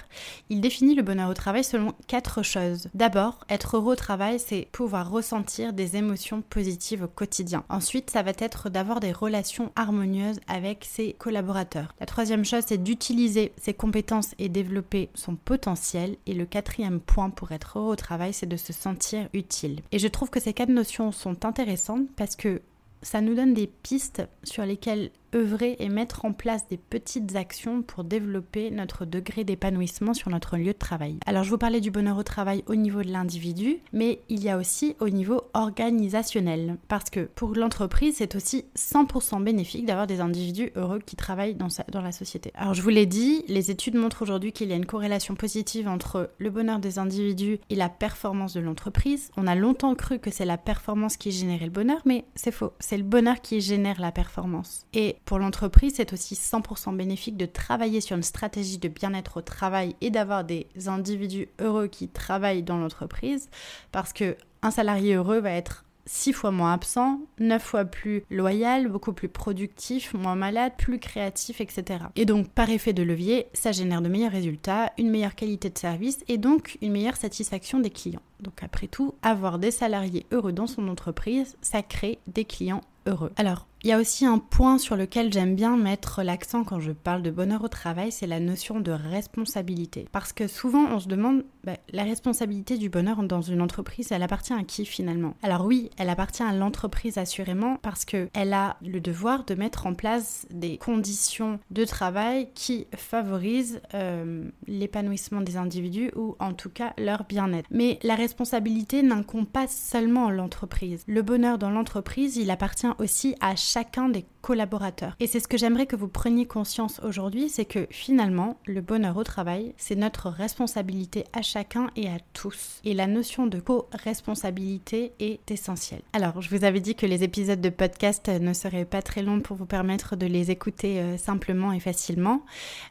il 0.49 0.61
définit 0.61 0.95
le 0.95 1.03
bonheur 1.03 1.29
au 1.29 1.33
travail 1.33 1.63
selon 1.63 1.93
quatre 2.07 2.41
choses. 2.41 2.87
D'abord, 2.95 3.45
être 3.49 3.75
heureux 3.75 3.93
au 3.93 3.97
travail, 3.97 4.39
c'est 4.39 4.69
pouvoir 4.71 5.11
ressentir 5.11 5.73
des 5.73 5.97
émotions 5.97 6.41
positives 6.49 7.03
au 7.03 7.07
quotidien. 7.07 7.63
Ensuite, 7.69 8.09
ça 8.09 8.23
va 8.23 8.31
être 8.39 8.69
d'avoir 8.69 9.01
des 9.01 9.11
relations 9.11 9.71
harmonieuses 9.75 10.39
avec 10.47 10.87
ses 10.89 11.13
collaborateurs. 11.13 11.93
La 11.99 12.05
troisième 12.05 12.45
chose, 12.45 12.63
c'est 12.65 12.81
d'utiliser 12.81 13.51
ses 13.61 13.73
compétences 13.73 14.33
et 14.39 14.49
développer 14.49 15.09
son 15.13 15.35
potentiel 15.35 15.90
et 15.95 16.33
le 16.33 16.45
quatrième 16.45 16.99
point 16.99 17.29
pour 17.29 17.51
être 17.51 17.77
heureux 17.77 17.93
au 17.93 17.95
travail, 17.95 18.33
c'est 18.33 18.45
de 18.45 18.57
se 18.57 18.73
sentir 18.73 19.27
utile. 19.33 19.81
Et 19.91 19.99
je 19.99 20.07
trouve 20.07 20.29
que 20.29 20.39
ces 20.39 20.53
quatre 20.53 20.69
notions 20.69 21.11
sont 21.11 21.45
intéressantes 21.45 22.07
parce 22.15 22.35
que 22.35 22.61
ça 23.01 23.21
nous 23.21 23.35
donne 23.35 23.53
des 23.53 23.67
pistes 23.67 24.23
sur 24.43 24.65
lesquelles 24.65 25.11
œuvrer 25.35 25.75
et 25.79 25.89
mettre 25.89 26.25
en 26.25 26.33
place 26.33 26.67
des 26.67 26.77
petites 26.77 27.35
actions 27.35 27.81
pour 27.81 28.03
développer 28.03 28.71
notre 28.71 29.05
degré 29.05 29.43
d'épanouissement 29.43 30.13
sur 30.13 30.29
notre 30.29 30.57
lieu 30.57 30.73
de 30.73 30.77
travail. 30.77 31.17
Alors 31.25 31.43
je 31.43 31.49
vous 31.49 31.57
parlais 31.57 31.81
du 31.81 31.91
bonheur 31.91 32.17
au 32.17 32.23
travail 32.23 32.63
au 32.67 32.75
niveau 32.75 33.01
de 33.01 33.11
l'individu, 33.11 33.77
mais 33.93 34.21
il 34.29 34.43
y 34.43 34.49
a 34.49 34.57
aussi 34.57 34.95
au 34.99 35.09
niveau 35.09 35.41
organisationnel. 35.53 36.77
Parce 36.87 37.09
que 37.09 37.21
pour 37.35 37.55
l'entreprise, 37.55 38.15
c'est 38.17 38.35
aussi 38.35 38.65
100% 38.75 39.43
bénéfique 39.43 39.85
d'avoir 39.85 40.07
des 40.07 40.21
individus 40.21 40.71
heureux 40.75 40.99
qui 40.99 41.15
travaillent 41.15 41.55
dans, 41.55 41.67
la 42.01 42.11
société. 42.11 42.51
Alors 42.55 42.73
je 42.73 42.81
vous 42.81 42.89
l'ai 42.89 43.05
dit, 43.05 43.43
les 43.47 43.71
études 43.71 43.95
montrent 43.95 44.21
aujourd'hui 44.21 44.51
qu'il 44.51 44.69
y 44.69 44.73
a 44.73 44.75
une 44.75 44.85
corrélation 44.85 45.35
positive 45.35 45.87
entre 45.87 46.31
le 46.37 46.49
bonheur 46.49 46.79
des 46.79 46.99
individus 46.99 47.59
et 47.69 47.75
la 47.75 47.89
performance 47.89 48.53
de 48.53 48.59
l'entreprise. 48.59 49.31
On 49.37 49.47
a 49.47 49.55
longtemps 49.55 49.95
cru 49.95 50.19
que 50.19 50.31
c'est 50.31 50.45
la 50.45 50.57
performance 50.57 51.17
qui 51.17 51.31
générait 51.31 51.65
le 51.65 51.71
bonheur, 51.71 52.01
mais 52.05 52.25
c'est 52.35 52.51
faux. 52.51 52.73
C'est 52.79 52.97
le 52.97 53.03
bonheur 53.03 53.41
qui 53.41 53.61
génère 53.61 54.01
la 54.01 54.11
performance. 54.11 54.85
Pour 55.25 55.39
l'entreprise, 55.39 55.93
c'est 55.95 56.13
aussi 56.13 56.35
100% 56.35 56.95
bénéfique 56.95 57.37
de 57.37 57.45
travailler 57.45 58.01
sur 58.01 58.17
une 58.17 58.23
stratégie 58.23 58.77
de 58.77 58.87
bien-être 58.87 59.37
au 59.37 59.41
travail 59.41 59.95
et 60.01 60.09
d'avoir 60.09 60.43
des 60.43 60.67
individus 60.87 61.47
heureux 61.59 61.87
qui 61.87 62.09
travaillent 62.09 62.63
dans 62.63 62.77
l'entreprise 62.77 63.49
parce 63.91 64.13
que 64.13 64.35
un 64.61 64.71
salarié 64.71 65.15
heureux 65.15 65.39
va 65.39 65.51
être 65.51 65.85
six 66.05 66.33
fois 66.33 66.51
moins 66.51 66.73
absent, 66.73 67.21
neuf 67.39 67.63
fois 67.63 67.85
plus 67.85 68.23
loyal, 68.29 68.87
beaucoup 68.87 69.13
plus 69.13 69.29
productif, 69.29 70.13
moins 70.13 70.35
malade, 70.35 70.73
plus 70.77 70.99
créatif, 70.99 71.61
etc. 71.61 72.05
Et 72.15 72.25
donc, 72.25 72.49
par 72.49 72.69
effet 72.69 72.93
de 72.93 73.03
levier, 73.03 73.47
ça 73.53 73.71
génère 73.71 74.01
de 74.01 74.09
meilleurs 74.09 74.31
résultats, 74.31 74.91
une 74.97 75.09
meilleure 75.09 75.35
qualité 75.35 75.69
de 75.69 75.77
service 75.77 76.19
et 76.27 76.37
donc 76.37 76.77
une 76.81 76.91
meilleure 76.91 77.17
satisfaction 77.17 77.79
des 77.79 77.89
clients. 77.89 78.21
Donc, 78.39 78.63
après 78.63 78.87
tout, 78.87 79.15
avoir 79.21 79.59
des 79.59 79.71
salariés 79.71 80.25
heureux 80.31 80.51
dans 80.51 80.67
son 80.67 80.87
entreprise, 80.87 81.55
ça 81.61 81.81
crée 81.81 82.19
des 82.27 82.45
clients 82.45 82.81
heureux. 83.05 83.31
Alors, 83.37 83.67
il 83.83 83.89
y 83.89 83.93
a 83.93 83.99
aussi 83.99 84.25
un 84.25 84.37
point 84.37 84.77
sur 84.77 84.95
lequel 84.95 85.33
j'aime 85.33 85.55
bien 85.55 85.75
mettre 85.75 86.21
l'accent 86.21 86.63
quand 86.63 86.79
je 86.79 86.91
parle 86.91 87.23
de 87.23 87.31
bonheur 87.31 87.63
au 87.63 87.67
travail, 87.67 88.11
c'est 88.11 88.27
la 88.27 88.39
notion 88.39 88.79
de 88.79 88.91
responsabilité. 88.91 90.07
Parce 90.11 90.33
que 90.33 90.47
souvent 90.47 90.85
on 90.91 90.99
se 90.99 91.07
demande, 91.07 91.43
bah, 91.63 91.77
la 91.91 92.03
responsabilité 92.03 92.77
du 92.77 92.89
bonheur 92.89 93.23
dans 93.23 93.41
une 93.41 93.61
entreprise, 93.61 94.11
elle 94.11 94.23
appartient 94.23 94.53
à 94.53 94.63
qui 94.63 94.85
finalement? 94.85 95.35
Alors 95.41 95.65
oui, 95.65 95.89
elle 95.97 96.09
appartient 96.09 96.43
à 96.43 96.53
l'entreprise 96.53 97.17
assurément 97.17 97.77
parce 97.81 98.05
qu'elle 98.05 98.53
a 98.53 98.77
le 98.85 98.99
devoir 98.99 99.45
de 99.45 99.55
mettre 99.55 99.87
en 99.87 99.93
place 99.93 100.45
des 100.51 100.77
conditions 100.77 101.59
de 101.71 101.85
travail 101.85 102.49
qui 102.53 102.87
favorisent 102.95 103.81
euh, 103.93 104.47
l'épanouissement 104.67 105.41
des 105.41 105.57
individus 105.57 106.11
ou 106.15 106.35
en 106.39 106.53
tout 106.53 106.69
cas 106.69 106.93
leur 106.97 107.23
bien-être. 107.23 107.67
Mais 107.71 107.99
la 108.03 108.15
responsabilité 108.15 109.01
n'incombe 109.01 109.47
pas 109.47 109.67
seulement 109.67 110.29
l'entreprise. 110.29 111.03
Le 111.07 111.21
bonheur 111.21 111.57
dans 111.57 111.71
l'entreprise, 111.71 112.37
il 112.37 112.51
appartient 112.51 112.87
aussi 112.99 113.35
à 113.39 113.55
chacun 113.71 114.09
des 114.09 114.25
collaborateurs. 114.41 115.15
Et 115.19 115.27
c'est 115.27 115.39
ce 115.39 115.47
que 115.47 115.57
j'aimerais 115.57 115.85
que 115.85 115.95
vous 115.95 116.07
preniez 116.07 116.45
conscience 116.45 116.99
aujourd'hui, 117.03 117.47
c'est 117.47 117.65
que 117.65 117.87
finalement, 117.89 118.57
le 118.65 118.81
bonheur 118.81 119.15
au 119.17 119.23
travail, 119.23 119.73
c'est 119.77 119.95
notre 119.95 120.29
responsabilité 120.29 121.25
à 121.31 121.41
chacun 121.41 121.87
et 121.95 122.09
à 122.09 122.17
tous. 122.33 122.81
Et 122.83 122.93
la 122.93 123.07
notion 123.07 123.47
de 123.47 123.59
co-responsabilité 123.59 125.13
est 125.19 125.49
essentielle. 125.51 126.01
Alors, 126.13 126.41
je 126.41 126.49
vous 126.49 126.65
avais 126.65 126.79
dit 126.79 126.95
que 126.95 127.05
les 127.05 127.23
épisodes 127.23 127.61
de 127.61 127.69
podcast 127.69 128.29
ne 128.29 128.53
seraient 128.53 128.85
pas 128.85 129.01
très 129.01 129.21
longs 129.21 129.41
pour 129.41 129.57
vous 129.57 129.65
permettre 129.65 130.15
de 130.15 130.25
les 130.25 130.51
écouter 130.51 130.99
euh, 130.99 131.17
simplement 131.17 131.71
et 131.71 131.79
facilement. 131.79 132.41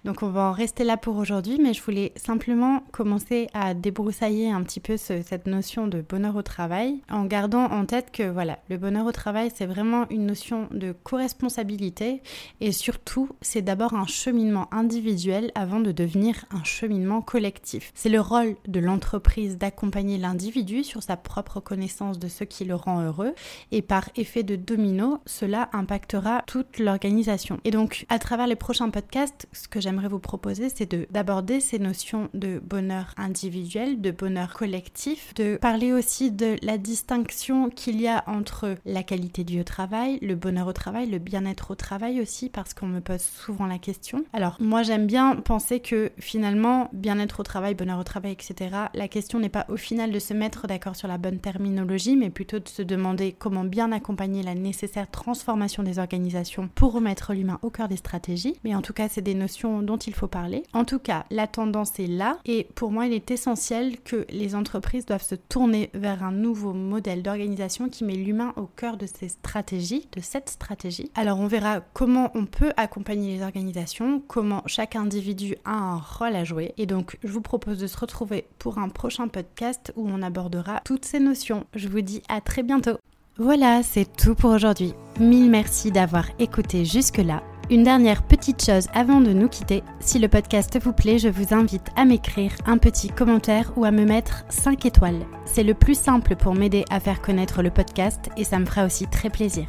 Donc, 0.04 0.22
on 0.22 0.30
va 0.30 0.42
en 0.42 0.52
rester 0.52 0.84
là 0.84 0.96
pour 0.96 1.16
aujourd'hui, 1.16 1.58
mais 1.60 1.74
je 1.74 1.82
voulais 1.82 2.12
simplement 2.16 2.84
commencer 2.92 3.48
à 3.54 3.74
débroussailler 3.74 4.50
un 4.50 4.62
petit 4.62 4.80
peu 4.80 4.96
cette 4.96 5.46
notion 5.46 5.88
de 5.88 6.00
bonheur 6.00 6.36
au 6.36 6.42
travail 6.42 7.00
en 7.10 7.24
gardant 7.24 7.64
en 7.64 7.84
tête 7.86 8.12
que 8.12 8.30
voilà, 8.30 8.58
le 8.68 8.78
bonheur 8.78 9.06
au 9.06 9.12
travail, 9.12 9.50
c'est 9.54 9.66
vraiment 9.66 10.08
une 10.10 10.26
notion 10.26 10.68
de 10.70 10.92
co-responsabilité 10.92 11.40
responsabilité 11.40 12.22
et 12.60 12.72
surtout 12.72 13.28
c'est 13.40 13.62
d'abord 13.62 13.94
un 13.94 14.06
cheminement 14.06 14.68
individuel 14.72 15.50
avant 15.54 15.80
de 15.80 15.92
devenir 15.92 16.44
un 16.50 16.64
cheminement 16.64 17.22
collectif. 17.22 17.92
C'est 17.94 18.08
le 18.08 18.20
rôle 18.20 18.56
de 18.68 18.80
l'entreprise 18.80 19.56
d'accompagner 19.56 20.18
l'individu 20.18 20.84
sur 20.84 21.02
sa 21.02 21.16
propre 21.16 21.60
connaissance 21.60 22.18
de 22.18 22.28
ce 22.28 22.44
qui 22.44 22.64
le 22.64 22.74
rend 22.74 23.00
heureux 23.00 23.34
et 23.72 23.80
par 23.80 24.10
effet 24.16 24.42
de 24.42 24.56
domino, 24.56 25.18
cela 25.24 25.70
impactera 25.72 26.42
toute 26.46 26.78
l'organisation. 26.78 27.58
Et 27.64 27.70
donc 27.70 28.04
à 28.08 28.18
travers 28.18 28.46
les 28.46 28.56
prochains 28.56 28.90
podcasts, 28.90 29.46
ce 29.52 29.68
que 29.68 29.80
j'aimerais 29.80 30.08
vous 30.08 30.18
proposer 30.18 30.68
c'est 30.68 30.94
d'aborder 31.12 31.60
ces 31.60 31.78
notions 31.78 32.28
de 32.34 32.60
bonheur 32.62 33.14
individuel, 33.16 34.00
de 34.00 34.10
bonheur 34.10 34.52
collectif, 34.54 35.32
de 35.34 35.56
parler 35.56 35.92
aussi 35.92 36.30
de 36.30 36.56
la 36.62 36.76
distinction 36.76 37.70
qu'il 37.70 38.00
y 38.00 38.08
a 38.08 38.24
entre 38.26 38.76
la 38.84 39.02
qualité 39.02 39.44
du 39.44 39.64
travail, 39.64 40.18
le 40.22 40.34
bonheur 40.34 40.59
au 40.66 40.72
travail, 40.72 41.08
le 41.08 41.18
bien-être 41.18 41.70
au 41.70 41.74
travail 41.74 42.20
aussi 42.20 42.48
parce 42.48 42.74
qu'on 42.74 42.86
me 42.86 43.00
pose 43.00 43.20
souvent 43.20 43.66
la 43.66 43.78
question. 43.78 44.24
Alors 44.32 44.56
moi 44.60 44.82
j'aime 44.82 45.06
bien 45.06 45.36
penser 45.36 45.80
que 45.80 46.12
finalement 46.18 46.88
bien-être 46.92 47.40
au 47.40 47.42
travail, 47.42 47.74
bonheur 47.74 47.98
au 47.98 48.04
travail, 48.04 48.32
etc. 48.32 48.76
La 48.94 49.08
question 49.08 49.38
n'est 49.38 49.48
pas 49.48 49.66
au 49.68 49.76
final 49.76 50.10
de 50.12 50.18
se 50.18 50.34
mettre 50.34 50.66
d'accord 50.66 50.96
sur 50.96 51.08
la 51.08 51.18
bonne 51.18 51.38
terminologie, 51.38 52.16
mais 52.16 52.30
plutôt 52.30 52.58
de 52.58 52.68
se 52.68 52.82
demander 52.82 53.32
comment 53.32 53.64
bien 53.64 53.92
accompagner 53.92 54.42
la 54.42 54.54
nécessaire 54.54 55.10
transformation 55.10 55.82
des 55.82 55.98
organisations 55.98 56.68
pour 56.74 56.92
remettre 56.92 57.32
l'humain 57.32 57.58
au 57.62 57.70
cœur 57.70 57.88
des 57.88 57.96
stratégies. 57.96 58.56
Mais 58.64 58.74
en 58.74 58.82
tout 58.82 58.92
cas 58.92 59.08
c'est 59.08 59.20
des 59.20 59.34
notions 59.34 59.82
dont 59.82 59.98
il 59.98 60.14
faut 60.14 60.28
parler. 60.28 60.62
En 60.72 60.84
tout 60.84 60.98
cas 60.98 61.24
la 61.30 61.46
tendance 61.46 61.98
est 61.98 62.06
là 62.06 62.38
et 62.44 62.68
pour 62.74 62.90
moi 62.90 63.06
il 63.06 63.12
est 63.12 63.30
essentiel 63.30 64.00
que 64.00 64.26
les 64.30 64.54
entreprises 64.54 65.06
doivent 65.06 65.22
se 65.22 65.34
tourner 65.34 65.90
vers 65.94 66.22
un 66.24 66.32
nouveau 66.32 66.72
modèle 66.72 67.22
d'organisation 67.22 67.88
qui 67.88 68.04
met 68.04 68.14
l'humain 68.14 68.52
au 68.56 68.66
cœur 68.66 68.96
de 68.96 69.06
ces 69.06 69.28
stratégies, 69.28 70.08
de 70.12 70.20
cette 70.20 70.49
stratégie 70.50 71.10
alors 71.14 71.38
on 71.38 71.46
verra 71.46 71.80
comment 71.92 72.30
on 72.34 72.46
peut 72.46 72.72
accompagner 72.76 73.36
les 73.36 73.42
organisations, 73.42 74.22
comment 74.26 74.62
chaque 74.66 74.96
individu 74.96 75.56
a 75.64 75.74
un 75.74 75.96
rôle 75.98 76.36
à 76.36 76.44
jouer. 76.44 76.74
Et 76.78 76.86
donc 76.86 77.18
je 77.22 77.28
vous 77.28 77.40
propose 77.40 77.78
de 77.78 77.86
se 77.86 77.98
retrouver 77.98 78.46
pour 78.58 78.78
un 78.78 78.88
prochain 78.88 79.28
podcast 79.28 79.92
où 79.96 80.08
on 80.08 80.22
abordera 80.22 80.80
toutes 80.84 81.04
ces 81.04 81.20
notions. 81.20 81.66
Je 81.74 81.88
vous 81.88 82.00
dis 82.00 82.22
à 82.28 82.40
très 82.40 82.62
bientôt. 82.62 82.96
Voilà, 83.38 83.82
c'est 83.82 84.10
tout 84.16 84.34
pour 84.34 84.50
aujourd'hui. 84.50 84.94
Mille 85.18 85.50
merci 85.50 85.90
d'avoir 85.90 86.26
écouté 86.38 86.84
jusque-là. 86.84 87.42
Une 87.70 87.84
dernière 87.84 88.24
petite 88.24 88.64
chose 88.64 88.88
avant 88.92 89.20
de 89.20 89.32
nous 89.32 89.48
quitter, 89.48 89.84
si 90.00 90.18
le 90.18 90.26
podcast 90.26 90.76
vous 90.82 90.92
plaît, 90.92 91.18
je 91.18 91.28
vous 91.28 91.54
invite 91.54 91.86
à 91.94 92.04
m'écrire 92.04 92.52
un 92.66 92.78
petit 92.78 93.08
commentaire 93.08 93.72
ou 93.76 93.84
à 93.84 93.92
me 93.92 94.04
mettre 94.04 94.44
5 94.48 94.86
étoiles. 94.86 95.24
C'est 95.44 95.62
le 95.62 95.74
plus 95.74 95.96
simple 95.96 96.34
pour 96.34 96.54
m'aider 96.54 96.84
à 96.90 96.98
faire 96.98 97.22
connaître 97.22 97.62
le 97.62 97.70
podcast 97.70 98.28
et 98.36 98.42
ça 98.42 98.58
me 98.58 98.66
fera 98.66 98.84
aussi 98.84 99.06
très 99.06 99.30
plaisir. 99.30 99.68